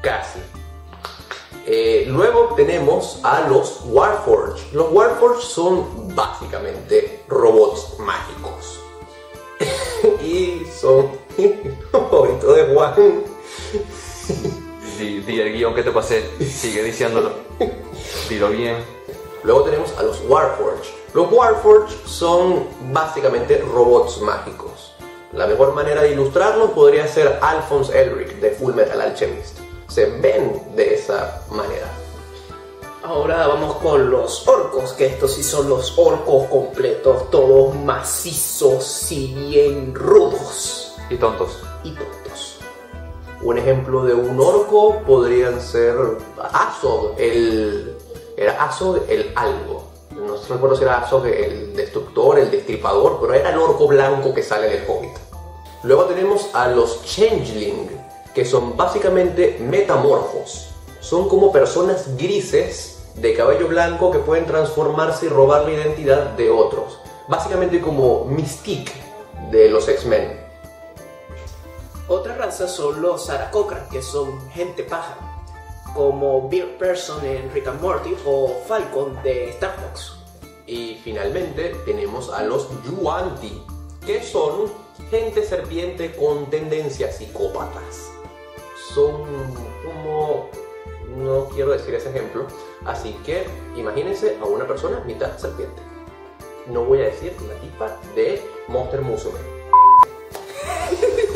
Casi. 0.01 0.39
Eh, 1.65 2.05
luego 2.07 2.53
tenemos 2.55 3.19
a 3.23 3.41
los 3.41 3.81
Warforged. 3.85 4.71
Los 4.71 4.91
Warforged 4.93 5.41
son 5.41 6.15
básicamente 6.15 7.23
robots 7.27 7.99
mágicos. 7.99 8.79
y 10.23 10.65
son 10.79 11.11
favorito 11.91 12.53
de 12.53 12.73
Juan. 12.73 13.23
Di, 14.99 15.21
di 15.21 15.39
el 15.39 15.53
guion 15.53 15.73
que 15.73 15.81
te 15.81 15.91
pasé, 15.91 16.29
sigue 16.45 16.83
diciéndolo. 16.83 17.31
Dilo 18.27 18.49
bien. 18.49 18.75
Luego 19.43 19.63
tenemos 19.63 19.97
a 19.97 20.03
los 20.03 20.21
Warforged. 20.27 20.89
Los 21.13 21.31
Warforged 21.31 21.95
son 22.05 22.67
básicamente 22.91 23.59
robots 23.59 24.19
mágicos. 24.21 24.93
La 25.31 25.47
mejor 25.47 25.73
manera 25.73 26.01
de 26.01 26.11
ilustrarlos 26.11 26.71
podría 26.71 27.07
ser 27.07 27.39
Alphonse 27.41 27.97
Elric 27.97 28.39
de 28.41 28.51
Full 28.51 28.73
Metal 28.73 28.99
Alchemist. 28.99 29.59
Se 29.87 30.05
ven 30.05 30.75
de 30.75 30.95
esa 30.95 31.43
manera. 31.49 31.87
Ahora 33.01 33.47
vamos 33.47 33.77
con 33.77 34.11
los 34.11 34.45
orcos, 34.47 34.91
que 34.93 35.05
estos 35.05 35.33
sí 35.33 35.43
son 35.43 35.69
los 35.69 35.97
orcos 35.97 36.47
completos, 36.49 37.31
todos 37.31 37.73
macizos 37.73 39.11
y 39.11 39.33
bien 39.33 39.95
rudos 39.95 40.93
Y 41.09 41.15
tontos. 41.15 41.57
y 41.83 41.91
tontos. 41.95 42.58
Un 43.41 43.57
ejemplo 43.57 44.03
de 44.03 44.13
un 44.13 44.37
orco 44.39 45.01
podrían 45.07 45.61
ser 45.61 45.95
Azog, 46.51 47.15
el. 47.17 47.95
Era 48.35 48.65
Azog 48.65 48.99
el 49.07 49.31
algo. 49.35 49.83
No 50.11 50.35
recuerdo 50.49 50.75
si 50.75 50.83
era 50.83 50.99
Azog 50.99 51.25
el 51.25 51.73
destructor, 51.73 52.37
el 52.37 52.51
destripador, 52.51 53.19
pero 53.21 53.33
era 53.33 53.51
el 53.51 53.57
orco 53.57 53.87
blanco 53.87 54.33
que 54.33 54.43
sale 54.43 54.67
del 54.67 54.83
hobbit. 54.89 55.17
Luego 55.83 56.03
tenemos 56.05 56.49
a 56.53 56.67
los 56.67 57.05
Changeling, 57.05 57.89
que 58.35 58.43
son 58.43 58.75
básicamente 58.75 59.57
metamorfos. 59.61 60.71
Son 60.99 61.29
como 61.29 61.53
personas 61.53 62.17
grises 62.17 63.11
de 63.15 63.33
cabello 63.33 63.69
blanco 63.69 64.11
que 64.11 64.19
pueden 64.19 64.45
transformarse 64.45 65.27
y 65.27 65.29
robar 65.29 65.63
la 65.63 65.71
identidad 65.71 66.31
de 66.31 66.49
otros. 66.49 66.99
Básicamente 67.29 67.79
como 67.79 68.25
Mystique 68.25 68.91
de 69.49 69.69
los 69.69 69.87
X-Men. 69.87 70.48
Otra 72.09 72.35
raza 72.35 72.67
son 72.67 73.03
los 73.03 73.29
Aracocra, 73.29 73.87
que 73.87 74.01
son 74.01 74.49
gente 74.49 74.81
paja, 74.81 75.15
como 75.93 76.49
Beard 76.49 76.79
Person 76.79 77.23
en 77.23 77.53
Rick 77.53 77.67
and 77.67 77.79
Morty 77.79 78.15
o 78.25 78.63
Falcon 78.67 79.21
de 79.21 79.49
Star 79.51 79.75
Fox. 79.75 80.15
Y 80.65 80.99
finalmente 81.03 81.75
tenemos 81.85 82.31
a 82.31 82.41
los 82.41 82.67
Yuan-Ti, 82.83 83.61
que 84.07 84.23
son 84.23 84.71
gente 85.11 85.43
serpiente 85.43 86.15
con 86.15 86.49
tendencias 86.49 87.17
psicópatas. 87.17 88.09
Son 88.95 89.27
como... 89.85 90.49
no 91.15 91.47
quiero 91.49 91.73
decir 91.73 91.93
ese 91.93 92.09
ejemplo, 92.09 92.47
así 92.85 93.13
que 93.23 93.45
imagínense 93.75 94.35
a 94.41 94.45
una 94.45 94.65
persona 94.65 94.99
mitad 95.01 95.37
serpiente. 95.37 95.79
No 96.65 96.85
voy 96.85 97.01
a 97.01 97.05
decir 97.05 97.35
la 97.47 97.53
tipa 97.61 97.99
de 98.15 98.41
Monster 98.67 99.01
Musume. 99.01 99.37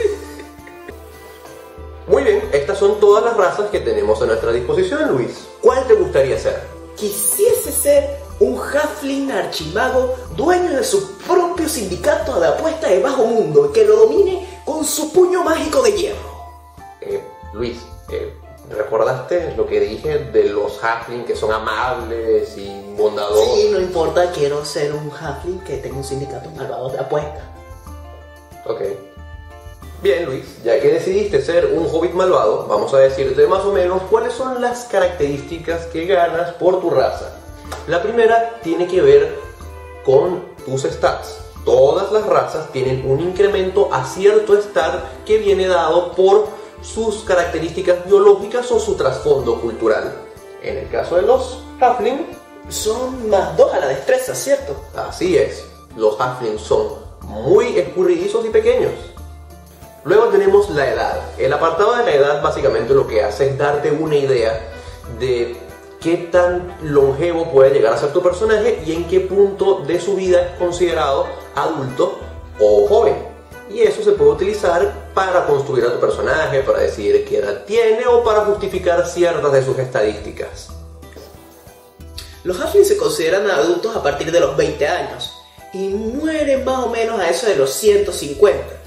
Muy 2.07 2.23
bien, 2.23 2.49
estas 2.51 2.77
son 2.77 2.99
todas 2.99 3.23
las 3.23 3.37
razas 3.37 3.69
que 3.69 3.79
tenemos 3.79 4.21
a 4.21 4.25
nuestra 4.25 4.51
disposición, 4.51 5.13
Luis. 5.13 5.47
¿Cuál 5.61 5.87
te 5.87 5.93
gustaría 5.93 6.37
ser? 6.37 6.61
Quisiese 6.95 7.71
ser 7.71 8.17
un 8.39 8.59
halfling 8.59 9.31
archimago 9.31 10.15
dueño 10.35 10.71
de 10.75 10.83
su 10.83 11.17
propio 11.19 11.69
sindicato 11.69 12.39
de 12.41 12.47
apuestas 12.47 12.89
de 12.89 12.99
bajo 12.99 13.25
mundo 13.25 13.71
que 13.71 13.85
lo 13.85 13.95
domine 13.95 14.61
con 14.65 14.83
su 14.83 15.13
puño 15.13 15.43
mágico 15.43 15.81
de 15.81 15.93
hierro. 15.93 16.33
Eh, 16.99 17.21
Luis, 17.53 17.77
eh, 18.11 18.33
¿recordaste 18.69 19.53
lo 19.55 19.65
que 19.65 19.79
dije 19.79 20.19
de 20.19 20.49
los 20.49 20.83
halfling 20.83 21.23
que 21.23 21.37
son 21.37 21.53
amables 21.53 22.57
y 22.57 22.95
bondadosos? 22.97 23.55
Sí, 23.55 23.69
no 23.71 23.79
importa, 23.79 24.29
quiero 24.31 24.65
ser 24.65 24.91
un 24.93 25.09
halfling 25.09 25.59
que 25.61 25.77
tenga 25.77 25.97
un 25.97 26.03
sindicato 26.03 26.49
malvado 26.51 26.89
de 26.89 26.99
apuestas. 26.99 27.43
Ok. 28.65 28.81
Bien, 30.03 30.25
Luis, 30.25 30.43
ya 30.65 30.81
que 30.81 30.89
decidiste 30.89 31.41
ser 31.41 31.67
un 31.67 31.87
hobbit 31.89 32.11
malvado, 32.11 32.67
vamos 32.67 32.93
a 32.93 32.97
decirte 32.97 33.47
más 33.47 33.63
o 33.63 33.71
menos 33.71 34.01
cuáles 34.09 34.33
son 34.33 34.61
las 34.61 34.83
características 34.83 35.85
que 35.85 36.05
ganas 36.05 36.51
por 36.55 36.81
tu 36.81 36.89
raza. 36.89 37.37
La 37.87 38.03
primera 38.03 38.59
tiene 38.61 38.85
que 38.85 39.01
ver 39.01 39.39
con 40.03 40.43
tus 40.65 40.81
stats. 40.81 41.37
Todas 41.63 42.11
las 42.11 42.25
razas 42.25 42.69
tienen 42.73 43.09
un 43.09 43.21
incremento 43.21 43.87
a 43.93 44.03
cierto 44.03 44.61
stat 44.61 45.05
que 45.25 45.37
viene 45.37 45.67
dado 45.67 46.11
por 46.11 46.47
sus 46.81 47.23
características 47.23 48.05
biológicas 48.05 48.69
o 48.73 48.81
su 48.81 48.95
trasfondo 48.95 49.61
cultural. 49.61 50.13
En 50.61 50.79
el 50.79 50.89
caso 50.89 51.15
de 51.15 51.21
los 51.21 51.63
halfling, 51.79 52.27
Son 52.67 53.29
más 53.29 53.55
dos 53.55 53.73
a 53.73 53.79
la 53.79 53.87
destreza, 53.87 54.35
¿cierto? 54.35 54.75
Así 54.95 55.37
es, 55.37 55.63
los 55.95 56.19
halflings 56.19 56.61
son 56.61 56.87
muy 57.21 57.77
escurridizos 57.77 58.45
y 58.45 58.49
pequeños. 58.49 58.91
Luego 60.05 60.25
tenemos 60.27 60.69
la 60.69 60.89
edad. 60.89 61.21
El 61.37 61.53
apartado 61.53 61.95
de 61.95 62.03
la 62.03 62.13
edad 62.13 62.41
básicamente 62.41 62.93
lo 62.93 63.07
que 63.07 63.23
hace 63.23 63.49
es 63.49 63.57
darte 63.57 63.91
una 63.91 64.17
idea 64.17 64.59
de 65.17 65.55
qué 66.01 66.17
tan 66.29 66.75
longevo 66.81 67.49
puede 67.51 67.71
llegar 67.71 67.93
a 67.93 67.97
ser 67.97 68.11
tu 68.11 68.21
personaje 68.21 68.83
y 68.85 68.91
en 68.91 69.07
qué 69.07 69.21
punto 69.21 69.83
de 69.87 70.01
su 70.01 70.15
vida 70.15 70.41
es 70.41 70.59
considerado 70.59 71.27
adulto 71.55 72.19
o 72.59 72.85
joven. 72.87 73.15
Y 73.71 73.79
eso 73.79 74.03
se 74.03 74.11
puede 74.11 74.31
utilizar 74.31 75.11
para 75.13 75.45
construir 75.45 75.85
a 75.85 75.93
tu 75.93 76.01
personaje, 76.01 76.59
para 76.63 76.79
decidir 76.79 77.23
qué 77.25 77.37
edad 77.37 77.63
tiene 77.63 78.05
o 78.05 78.25
para 78.25 78.41
justificar 78.41 79.07
ciertas 79.07 79.53
de 79.53 79.63
sus 79.63 79.79
estadísticas. 79.79 80.67
Los 82.43 82.59
halflings 82.59 82.89
se 82.89 82.97
consideran 82.97 83.49
adultos 83.49 83.95
a 83.95 84.03
partir 84.03 84.29
de 84.33 84.41
los 84.41 84.57
20 84.57 84.85
años 84.85 85.33
y 85.71 85.87
mueren 85.87 86.65
más 86.65 86.83
o 86.83 86.89
menos 86.89 87.17
a 87.21 87.29
eso 87.29 87.47
de 87.47 87.55
los 87.55 87.71
150. 87.71 88.82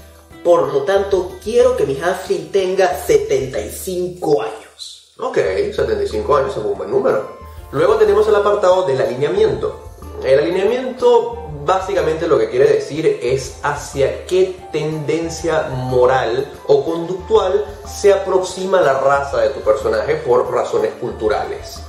Por 0.47 0.71
lo 0.71 0.83
tanto, 0.83 1.33
quiero 1.43 1.75
que 1.75 1.85
mi 1.85 1.99
halfling 1.99 2.53
tenga 2.53 2.95
75 3.05 4.43
años. 4.43 5.11
Ok, 5.19 5.35
75 5.35 6.37
años 6.37 6.55
es 6.55 6.63
un 6.63 6.77
buen 6.77 6.89
número. 6.89 7.37
Luego 7.73 7.95
tenemos 7.95 8.25
el 8.29 8.35
apartado 8.35 8.83
del 8.83 9.01
alineamiento. 9.01 9.77
El 10.23 10.39
alineamiento 10.39 11.49
básicamente 11.65 12.29
lo 12.29 12.39
que 12.39 12.49
quiere 12.49 12.65
decir 12.65 13.19
es 13.21 13.57
hacia 13.61 14.25
qué 14.25 14.55
tendencia 14.71 15.63
moral 15.63 16.49
o 16.67 16.85
conductual 16.85 17.65
se 17.85 18.13
aproxima 18.13 18.79
la 18.79 19.01
raza 19.01 19.41
de 19.41 19.49
tu 19.49 19.59
personaje 19.59 20.15
por 20.15 20.49
razones 20.49 20.93
culturales. 21.01 21.81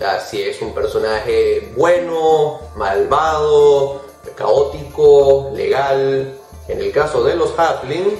Ah, 0.00 0.20
Si 0.20 0.40
es 0.40 0.62
un 0.62 0.72
personaje 0.72 1.72
bueno, 1.76 2.60
malvado, 2.76 4.02
caótico, 4.36 5.50
legal. 5.54 6.38
En 6.68 6.80
el 6.80 6.92
caso 6.92 7.22
de 7.22 7.36
los 7.36 7.56
halfling, 7.58 8.18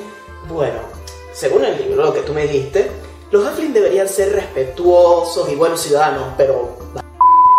Bueno, 0.48 0.78
según 1.32 1.64
el 1.64 1.76
libro 1.78 2.12
que 2.12 2.20
tú 2.20 2.32
me 2.32 2.46
diste, 2.46 2.88
los 3.32 3.44
halflings 3.44 3.74
deberían 3.74 4.08
ser 4.08 4.32
respetuosos 4.32 5.48
y 5.48 5.56
buenos 5.56 5.80
ciudadanos, 5.80 6.28
pero 6.36 6.76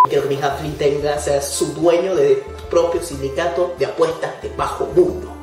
quiero 0.07 0.23
que 0.23 0.35
mi 0.35 0.41
halfling 0.41 0.77
tenga, 0.77 1.19
sea 1.19 1.41
su 1.41 1.73
dueño 1.73 2.15
de 2.15 2.41
propio 2.69 3.03
sindicato 3.03 3.75
de 3.77 3.85
apuestas 3.85 4.41
de 4.41 4.49
bajo 4.55 4.85
mundo. 4.95 5.33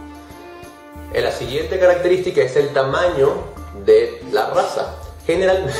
La 1.12 1.30
siguiente 1.30 1.78
característica 1.78 2.42
es 2.42 2.56
el 2.56 2.72
tamaño 2.72 3.34
de 3.84 4.22
la 4.32 4.50
raza. 4.50 4.94
General... 5.26 5.70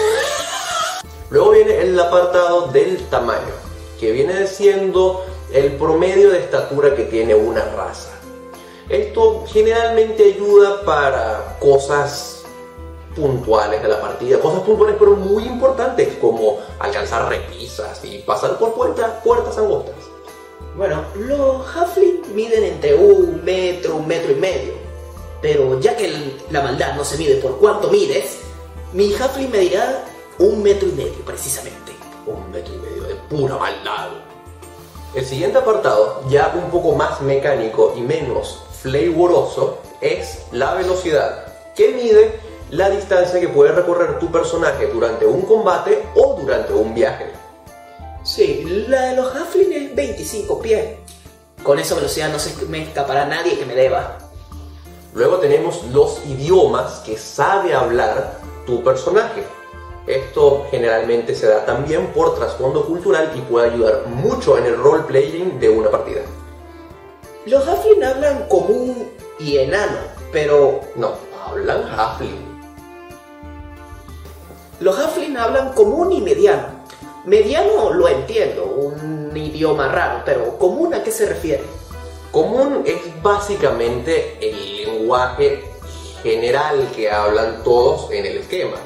Luego 1.31 1.51
viene 1.51 1.81
el 1.81 1.99
apartado 1.99 2.69
del 2.69 2.99
tamaño, 3.09 3.55
que 3.99 4.13
viene 4.13 4.47
siendo 4.47 5.25
el 5.53 5.73
promedio 5.73 6.31
de 6.31 6.39
estatura 6.39 6.95
que 6.95 7.05
tiene 7.05 7.35
una 7.35 7.65
raza. 7.65 8.14
Esto 8.89 9.45
generalmente 9.47 10.35
ayuda 10.35 10.83
para 10.85 11.57
cosas 11.59 12.43
puntuales 13.17 13.83
de 13.83 13.89
la 13.89 14.01
partida, 14.01 14.39
cosas 14.41 14.61
puntuales 14.61 14.97
pero 14.99 15.17
muy 15.17 15.45
importantes 15.45 16.17
como 16.21 16.59
alcanzar 16.79 17.29
repisas 17.29 18.05
y 18.05 18.19
pasar 18.19 18.59
por 18.59 18.75
puertas, 18.75 19.11
puertas 19.25 19.57
angostas. 19.57 19.95
Bueno, 20.77 21.03
los 21.15 21.65
halflings 21.75 22.29
miden 22.29 22.65
entre 22.65 22.95
un 22.95 23.43
metro, 23.45 23.97
un 23.97 24.07
metro 24.09 24.33
y 24.33 24.37
medio. 24.37 24.73
Pero 25.41 25.79
ya 25.79 25.97
que 25.97 26.07
el- 26.07 26.43
la 26.51 26.63
maldad 26.63 26.95
no 26.97 27.05
se 27.05 27.17
mide 27.17 27.37
por 27.37 27.59
cuánto 27.59 27.89
mides, 27.89 28.39
mi 28.93 29.15
halfling 29.15 29.51
medirá 29.51 30.05
un 30.39 30.63
metro 30.63 30.89
y 30.89 30.93
medio 30.93 31.25
precisamente. 31.25 31.93
Un 32.27 32.51
metro 32.51 32.75
y 32.75 32.79
medio 32.79 33.03
de 33.05 33.15
pura 33.31 33.57
maldad. 33.57 34.09
El 35.15 35.25
siguiente 35.25 35.59
apartado, 35.59 36.23
ya 36.29 36.53
un 36.57 36.71
poco 36.71 36.93
más 36.93 37.21
mecánico 37.21 37.95
y 37.97 38.01
menos 38.01 38.61
flavoroso, 38.85 39.79
es 40.03 40.43
la 40.53 40.75
velocidad, 40.75 41.47
que 41.75 41.89
mide 41.93 42.39
la 42.71 42.91
distancia 42.91 43.41
que 43.41 43.49
puede 43.49 43.73
recorrer 43.73 44.19
tu 44.19 44.31
personaje 44.31 44.89
durante 44.89 45.25
un 45.25 45.41
combate 45.41 46.05
o 46.15 46.39
durante 46.39 46.75
un 46.75 46.95
viaje. 46.95 47.33
Sí, 48.23 48.85
la 48.89 49.07
de 49.07 49.17
los 49.17 49.35
halflings 49.35 49.75
es 49.75 49.95
25 49.95 50.61
pies. 50.61 50.99
Con 51.63 51.79
esa 51.79 51.95
velocidad 51.95 52.31
no 52.31 52.39
se 52.39 52.63
me 52.67 52.83
escapará 52.83 53.25
nadie 53.25 53.59
que 53.59 53.65
me 53.65 53.75
deba. 53.75 54.19
Luego 55.15 55.39
tenemos 55.39 55.83
los 55.85 56.21
idiomas 56.27 57.01
que 57.07 57.17
sabe 57.17 57.73
hablar 57.73 58.39
tu 58.67 58.85
personaje. 58.85 59.45
Esto 60.07 60.67
generalmente 60.71 61.35
se 61.35 61.47
da 61.47 61.65
también 61.65 62.09
por 62.09 62.35
trasfondo 62.35 62.85
cultural 62.85 63.33
y 63.35 63.41
puede 63.41 63.71
ayudar 63.71 64.09
mucho 64.09 64.59
en 64.59 64.67
el 64.67 64.77
role-playing 64.77 65.59
de 65.59 65.71
una 65.71 65.91
partida. 65.91 66.21
Los 67.47 67.67
halflings 67.69 68.05
hablan 68.05 68.49
común 68.49 69.11
y 69.39 69.59
enano, 69.59 69.99
pero 70.33 70.81
No, 70.97 71.13
hablan 71.47 71.83
halfling. 71.89 72.55
los 74.81 74.99
halflings 74.99 75.39
hablan 75.39 75.73
común 75.75 76.13
y 76.13 76.21
mediano. 76.21 76.85
Mediano 77.27 77.93
lo 77.93 78.09
entiendo, 78.09 78.65
un 78.65 79.35
idioma 79.37 79.89
raro, 79.89 80.23
pero 80.25 80.59
común 80.59 80.93
a 80.95 81.03
qué 81.03 81.11
se 81.11 81.27
refiere? 81.27 81.63
Común 82.31 82.83
es 82.85 82.99
básicamente 83.23 84.37
el 84.41 84.77
lenguaje 84.77 85.65
general 86.23 86.89
que 86.95 87.11
hablan 87.11 87.63
todos 87.63 88.11
en 88.11 88.27
el 88.27 88.39
esquema. 88.39 88.77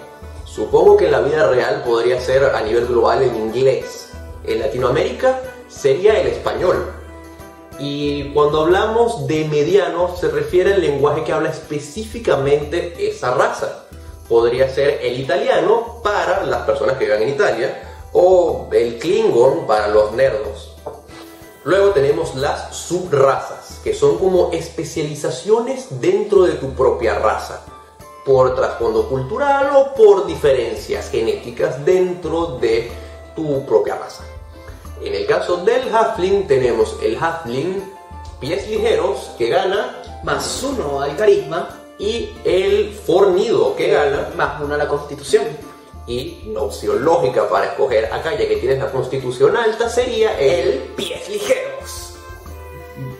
Supongo 0.44 0.96
que 0.96 1.06
en 1.06 1.12
la 1.12 1.20
vida 1.20 1.48
real 1.48 1.82
podría 1.84 2.20
ser 2.20 2.44
a 2.44 2.60
nivel 2.62 2.86
global 2.86 3.22
en 3.22 3.34
inglés. 3.36 4.10
En 4.44 4.60
Latinoamérica 4.60 5.40
sería 5.68 6.20
el 6.20 6.28
español. 6.28 6.92
Y 7.78 8.30
cuando 8.30 8.62
hablamos 8.62 9.26
de 9.26 9.44
mediano 9.44 10.16
se 10.16 10.28
refiere 10.28 10.74
al 10.74 10.80
lenguaje 10.80 11.22
que 11.22 11.32
habla 11.32 11.50
específicamente 11.50 13.08
esa 13.08 13.32
raza. 13.34 13.84
Podría 14.28 14.68
ser 14.68 15.00
el 15.02 15.20
italiano 15.20 16.00
para 16.02 16.44
las 16.44 16.62
personas 16.62 16.96
que 16.98 17.04
viven 17.04 17.22
en 17.22 17.28
Italia 17.30 17.82
o 18.12 18.68
el 18.72 18.98
klingon 18.98 19.66
para 19.66 19.88
los 19.88 20.12
nerdos. 20.12 20.74
Luego 21.64 21.90
tenemos 21.90 22.34
las 22.34 22.74
subrazas, 22.74 23.80
que 23.84 23.92
son 23.92 24.18
como 24.18 24.50
especializaciones 24.52 26.00
dentro 26.00 26.42
de 26.42 26.54
tu 26.54 26.70
propia 26.70 27.18
raza, 27.18 27.62
por 28.24 28.54
trasfondo 28.54 29.08
cultural 29.08 29.70
o 29.76 29.94
por 29.94 30.26
diferencias 30.26 31.10
genéticas 31.10 31.84
dentro 31.84 32.58
de 32.58 32.90
tu 33.36 33.64
propia 33.66 33.96
raza. 33.96 34.24
En 35.02 35.14
el 35.14 35.26
caso 35.26 35.58
del 35.58 35.94
halfling 35.94 36.46
tenemos 36.46 36.96
el 37.02 37.16
halfling 37.16 37.82
pies 38.40 38.68
ligeros 38.68 39.30
que 39.38 39.48
gana 39.48 40.02
Más 40.24 40.62
uno 40.64 41.00
al 41.00 41.16
carisma, 41.16 41.68
y 41.98 42.30
el 42.44 42.92
fornido 42.92 43.74
que 43.76 43.88
gana 43.88 44.30
más 44.36 44.60
uno 44.60 44.74
a 44.74 44.78
la 44.78 44.88
constitución. 44.88 45.44
y 46.06 46.50
la 46.54 46.62
opción 46.62 47.04
lógica 47.04 47.48
para 47.50 47.66
escoger 47.66 48.06
acá 48.06 48.32
ya 48.32 48.48
que 48.48 48.56
tienes 48.56 48.78
la 48.78 48.90
constitución 48.90 49.54
alta 49.54 49.90
sería 49.90 50.38
el 50.40 50.68
El 50.68 50.78
pies 50.96 51.28
ligeros. 51.28 52.14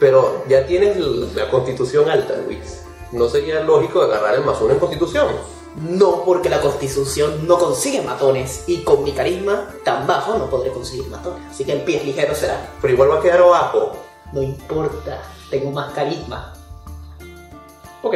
Pero 0.01 0.43
ya 0.49 0.67
tienes 0.67 0.97
la 1.35 1.51
constitución 1.51 2.09
alta, 2.09 2.35
Luis. 2.47 2.83
¿No 3.13 3.29
sería 3.29 3.61
lógico 3.61 4.01
agarrar 4.01 4.37
el 4.37 4.45
más 4.45 4.59
uno 4.61 4.73
en 4.73 4.79
constitución? 4.79 5.29
No, 5.77 6.25
porque 6.25 6.49
la 6.49 6.61
constitución 6.61 7.47
no 7.47 7.59
consigue 7.59 8.03
matones 8.03 8.65
y 8.67 8.79
con 8.83 9.05
mi 9.05 9.13
carisma 9.13 9.69
tan 9.85 10.07
bajo 10.07 10.37
no 10.37 10.51
podré 10.51 10.71
conseguir 10.71 11.07
matones. 11.09 11.43
Así 11.51 11.65
que 11.65 11.73
el 11.73 11.83
pies 11.83 12.05
ligero 12.05 12.35
será. 12.35 12.73
Pero 12.81 12.95
igual 12.95 13.11
va 13.11 13.19
a 13.19 13.23
quedar 13.23 13.41
abajo. 13.41 13.93
No 14.33 14.43
importa, 14.43 15.23
tengo 15.51 15.71
más 15.71 15.93
carisma. 15.93 16.55
Ok. 18.03 18.15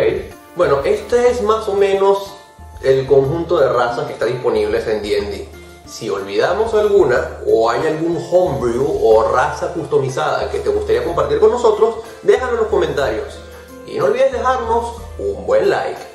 Bueno, 0.57 0.81
este 0.85 1.31
es 1.31 1.42
más 1.42 1.68
o 1.68 1.74
menos 1.74 2.35
el 2.83 3.07
conjunto 3.07 3.59
de 3.59 3.72
razas 3.72 4.07
que 4.07 4.14
está 4.14 4.27
disponibles 4.27 4.87
en 4.87 5.03
D&D. 5.03 5.48
Si 5.87 6.09
olvidamos 6.11 6.72
alguna 6.74 7.38
o 7.46 7.70
hay 7.70 7.87
algún 7.87 8.16
homebrew 8.31 8.87
o 9.03 9.31
raza 9.31 9.72
customizada 9.72 10.50
que 10.50 10.61
te 10.61 10.68
gustaría 10.68 11.05
compartir 11.05 11.38
con 11.38 11.50
nosotros, 11.50 11.96
déjalo 12.22 12.53
en 12.53 12.59
los 12.59 12.66
comentarios. 12.68 13.38
Y 13.87 13.98
no 13.98 14.07
olvides 14.07 14.33
dejarnos 14.33 14.96
un 15.18 15.46
buen 15.46 15.68
like. 15.68 16.12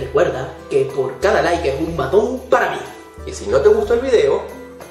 Recuerda 0.00 0.54
que 0.70 0.86
por 0.86 1.18
cada 1.20 1.42
like 1.42 1.68
es 1.68 1.80
un 1.80 1.96
matón 1.96 2.40
para 2.50 2.70
mí. 2.70 2.80
Y 3.26 3.32
si 3.32 3.46
no 3.46 3.60
te 3.60 3.68
gustó 3.68 3.94
el 3.94 4.00
video, 4.00 4.42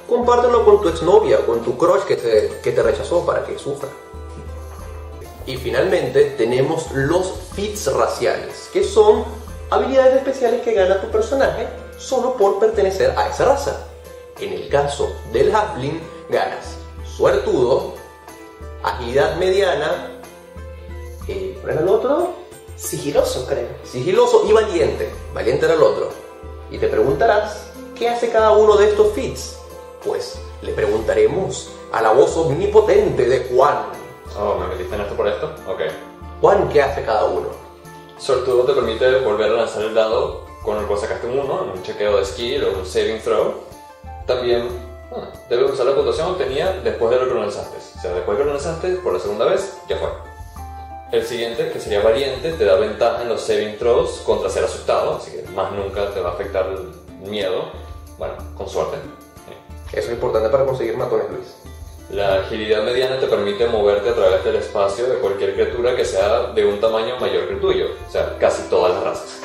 compártelo 0.07 0.63
con 0.63 0.81
tu 0.81 0.89
exnovia 0.89 1.39
o 1.39 1.45
con 1.45 1.61
tu 1.61 1.77
crush 1.77 2.03
que 2.03 2.15
te, 2.15 2.59
que 2.61 2.71
te 2.71 2.83
rechazó 2.83 3.25
para 3.25 3.43
que 3.43 3.57
sufra. 3.57 3.89
Y 5.45 5.57
finalmente 5.57 6.35
tenemos 6.37 6.91
los 6.93 7.33
fits 7.53 7.91
raciales, 7.91 8.69
que 8.71 8.83
son 8.83 9.25
habilidades 9.71 10.17
especiales 10.17 10.61
que 10.61 10.73
gana 10.73 11.01
tu 11.01 11.07
personaje 11.07 11.67
solo 11.97 12.35
por 12.37 12.59
pertenecer 12.59 13.13
a 13.17 13.29
esa 13.29 13.45
raza. 13.45 13.87
En 14.39 14.53
el 14.53 14.69
caso 14.69 15.09
del 15.33 15.53
halfling, 15.53 15.99
ganas 16.29 16.79
suertudo, 17.19 17.95
agilidad 18.81 19.35
mediana, 19.35 20.21
eh, 21.27 21.57
¿cuál 21.59 21.73
era 21.73 21.81
el 21.81 21.89
otro? 21.89 22.38
Sigiloso, 22.79 23.45
creo. 23.45 23.67
sigiloso 23.83 24.45
y 24.47 24.53
valiente. 24.53 25.09
Valiente 25.33 25.65
era 25.65 25.75
el 25.75 25.83
otro. 25.83 26.09
Y 26.71 26.77
te 26.77 26.87
preguntarás, 26.87 27.67
¿qué 27.93 28.07
hace 28.07 28.29
cada 28.29 28.51
uno 28.51 28.77
de 28.77 28.89
estos 28.89 29.11
feats? 29.13 29.57
Pues 30.03 30.39
le 30.61 30.71
preguntaremos 30.71 31.71
a 31.91 32.01
la 32.01 32.13
voz 32.13 32.37
omnipotente 32.37 33.25
de 33.25 33.49
Juan. 33.53 33.79
Oh, 34.39 34.55
¿me 34.55 34.67
metiste 34.67 34.95
en 34.95 35.01
esto 35.01 35.15
por 35.15 35.27
esto? 35.27 35.47
Ok. 35.67 35.81
Juan, 36.39 36.69
¿qué 36.69 36.81
hace 36.81 37.03
cada 37.03 37.25
uno? 37.25 37.49
Sortudo 38.17 38.63
te 38.63 38.73
permite 38.73 39.19
volver 39.19 39.51
a 39.51 39.55
lanzar 39.55 39.83
el 39.83 39.93
dado 39.93 40.45
con 40.63 40.77
el 40.77 40.85
cual 40.85 40.99
sacaste 40.99 41.27
un 41.27 41.39
1 41.39 41.63
en 41.63 41.69
un 41.71 41.83
chequeo 41.83 42.17
de 42.17 42.25
skill 42.25 42.63
o 42.63 42.79
un 42.79 42.85
saving 42.85 43.21
throw. 43.21 43.55
También 44.25 44.69
ah, 45.11 45.29
debes 45.49 45.71
usar 45.71 45.85
la 45.85 45.95
puntuación 45.95 46.29
obtenida 46.29 46.79
después 46.81 47.11
de 47.11 47.17
lo 47.17 47.27
que 47.27 47.33
lo 47.33 47.41
lanzaste. 47.41 47.75
O 47.77 48.01
sea, 48.01 48.13
después 48.13 48.37
de 48.37 48.43
que 48.43 48.47
lo 48.47 48.53
lanzaste 48.53 48.89
por 48.97 49.13
la 49.13 49.19
segunda 49.19 49.45
vez, 49.45 49.77
ya 49.89 49.97
fue. 49.97 50.28
El 51.11 51.25
siguiente, 51.25 51.71
que 51.71 51.79
sería 51.79 52.01
valiente, 52.01 52.51
te 52.51 52.65
da 52.65 52.75
ventaja 52.75 53.23
en 53.23 53.29
los 53.29 53.41
saving 53.41 53.79
throws 53.79 54.21
contra 54.25 54.47
ser 54.47 54.63
asustado, 54.63 55.15
así 55.15 55.31
que 55.31 55.41
más 55.51 55.71
nunca 55.71 56.13
te 56.13 56.21
va 56.21 56.29
a 56.29 56.33
afectar 56.33 56.67
el 56.67 57.27
miedo. 57.27 57.71
Bueno, 58.19 58.35
con 58.55 58.69
suerte. 58.69 58.97
Eso 59.91 60.07
es 60.07 60.13
importante 60.13 60.49
para 60.49 60.65
conseguir 60.65 60.95
matones, 60.95 61.25
Luis. 61.31 61.55
La 62.11 62.41
agilidad 62.41 62.83
mediana 62.83 63.19
te 63.19 63.25
permite 63.25 63.65
moverte 63.67 64.09
a 64.09 64.13
través 64.13 64.43
del 64.43 64.57
espacio 64.57 65.07
de 65.07 65.15
cualquier 65.17 65.55
criatura 65.55 65.95
que 65.95 66.05
sea 66.05 66.51
de 66.53 66.65
un 66.65 66.79
tamaño 66.79 67.19
mayor 67.19 67.47
que 67.47 67.53
el 67.53 67.59
tuyo, 67.59 67.87
o 68.07 68.11
sea, 68.11 68.37
casi 68.39 68.69
todas 68.69 68.93
las 68.93 69.03
razas. 69.03 69.41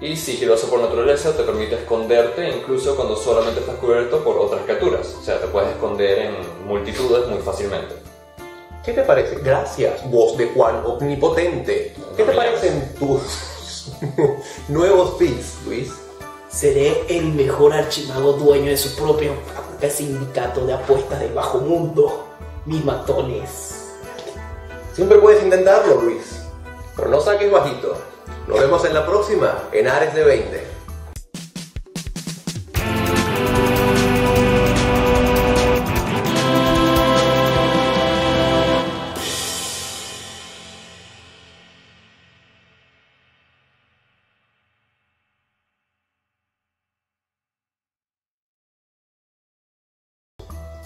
Y 0.00 0.16
sigiloso 0.16 0.68
por 0.68 0.80
naturaleza 0.80 1.36
te 1.36 1.42
permite 1.42 1.76
esconderte 1.76 2.48
incluso 2.48 2.94
cuando 2.94 3.16
solamente 3.16 3.60
estás 3.60 3.76
cubierto 3.76 4.22
por 4.22 4.38
otras 4.38 4.62
criaturas, 4.62 5.16
o 5.20 5.22
sea, 5.22 5.40
te 5.40 5.48
puedes 5.48 5.70
esconder 5.70 6.18
en 6.18 6.66
multitudes 6.66 7.26
muy 7.26 7.38
fácilmente. 7.38 8.13
¿Qué 8.84 8.92
te 8.92 9.02
parece? 9.02 9.36
Gracias, 9.36 10.08
voz 10.10 10.36
de 10.36 10.48
Juan 10.48 10.84
omnipotente. 10.84 11.94
¿Qué 12.16 12.22
te 12.22 12.32
parecen 12.32 12.94
tus 12.98 13.90
nuevos 14.68 15.16
feats, 15.18 15.58
Luis? 15.64 15.92
Seré 16.48 17.04
el 17.08 17.32
mejor 17.32 17.72
archimago 17.72 18.34
dueño 18.34 18.70
de 18.70 18.76
su 18.76 18.94
propio 18.94 19.32
sindicato 19.90 20.66
de 20.66 20.74
apuestas 20.74 21.20
del 21.20 21.32
bajo 21.32 21.58
mundo. 21.58 22.26
Mis 22.66 22.84
matones. 22.84 23.92
Siempre 24.92 25.18
puedes 25.18 25.42
intentarlo, 25.42 26.00
Luis. 26.00 26.42
Pero 26.96 27.08
no 27.08 27.20
saques 27.20 27.50
bajito. 27.50 27.96
Nos 28.46 28.60
vemos 28.60 28.84
en 28.84 28.94
la 28.94 29.04
próxima, 29.04 29.68
en 29.72 29.88
Ares 29.88 30.14
de 30.14 30.24
20. 30.24 30.73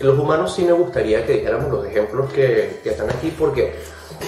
Los 0.00 0.16
humanos 0.16 0.54
sí 0.54 0.62
me 0.62 0.72
gustaría 0.72 1.26
que 1.26 1.34
dijéramos 1.34 1.72
los 1.72 1.84
ejemplos 1.84 2.32
que, 2.32 2.80
que 2.84 2.90
están 2.90 3.10
aquí 3.10 3.34
porque 3.36 3.74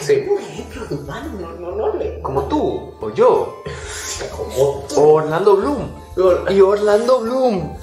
sí, 0.00 0.26
Un 0.28 0.40
ejemplo 0.40 0.84
de 0.86 0.94
humano, 0.96 1.32
no, 1.40 1.52
no, 1.52 1.76
no 1.76 1.94
le. 1.96 2.20
Como 2.22 2.48
tú, 2.48 2.94
o 3.00 3.10
yo, 3.10 3.62
como 4.36 4.84
o 4.96 5.14
Orlando 5.14 5.56
Bloom. 5.56 6.00
Y 6.50 6.60
Orlando 6.60 7.20
Bloom. 7.20 7.76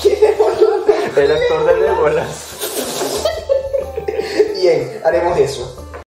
¿Quién 0.00 0.24
es 0.24 0.40
Orlando? 0.40 0.94
El 1.16 1.32
actor 1.32 1.66
de 1.66 1.80
Legolas. 1.80 2.56
Bien, 4.62 5.00
haremos 5.04 5.36
eso. 5.38 5.81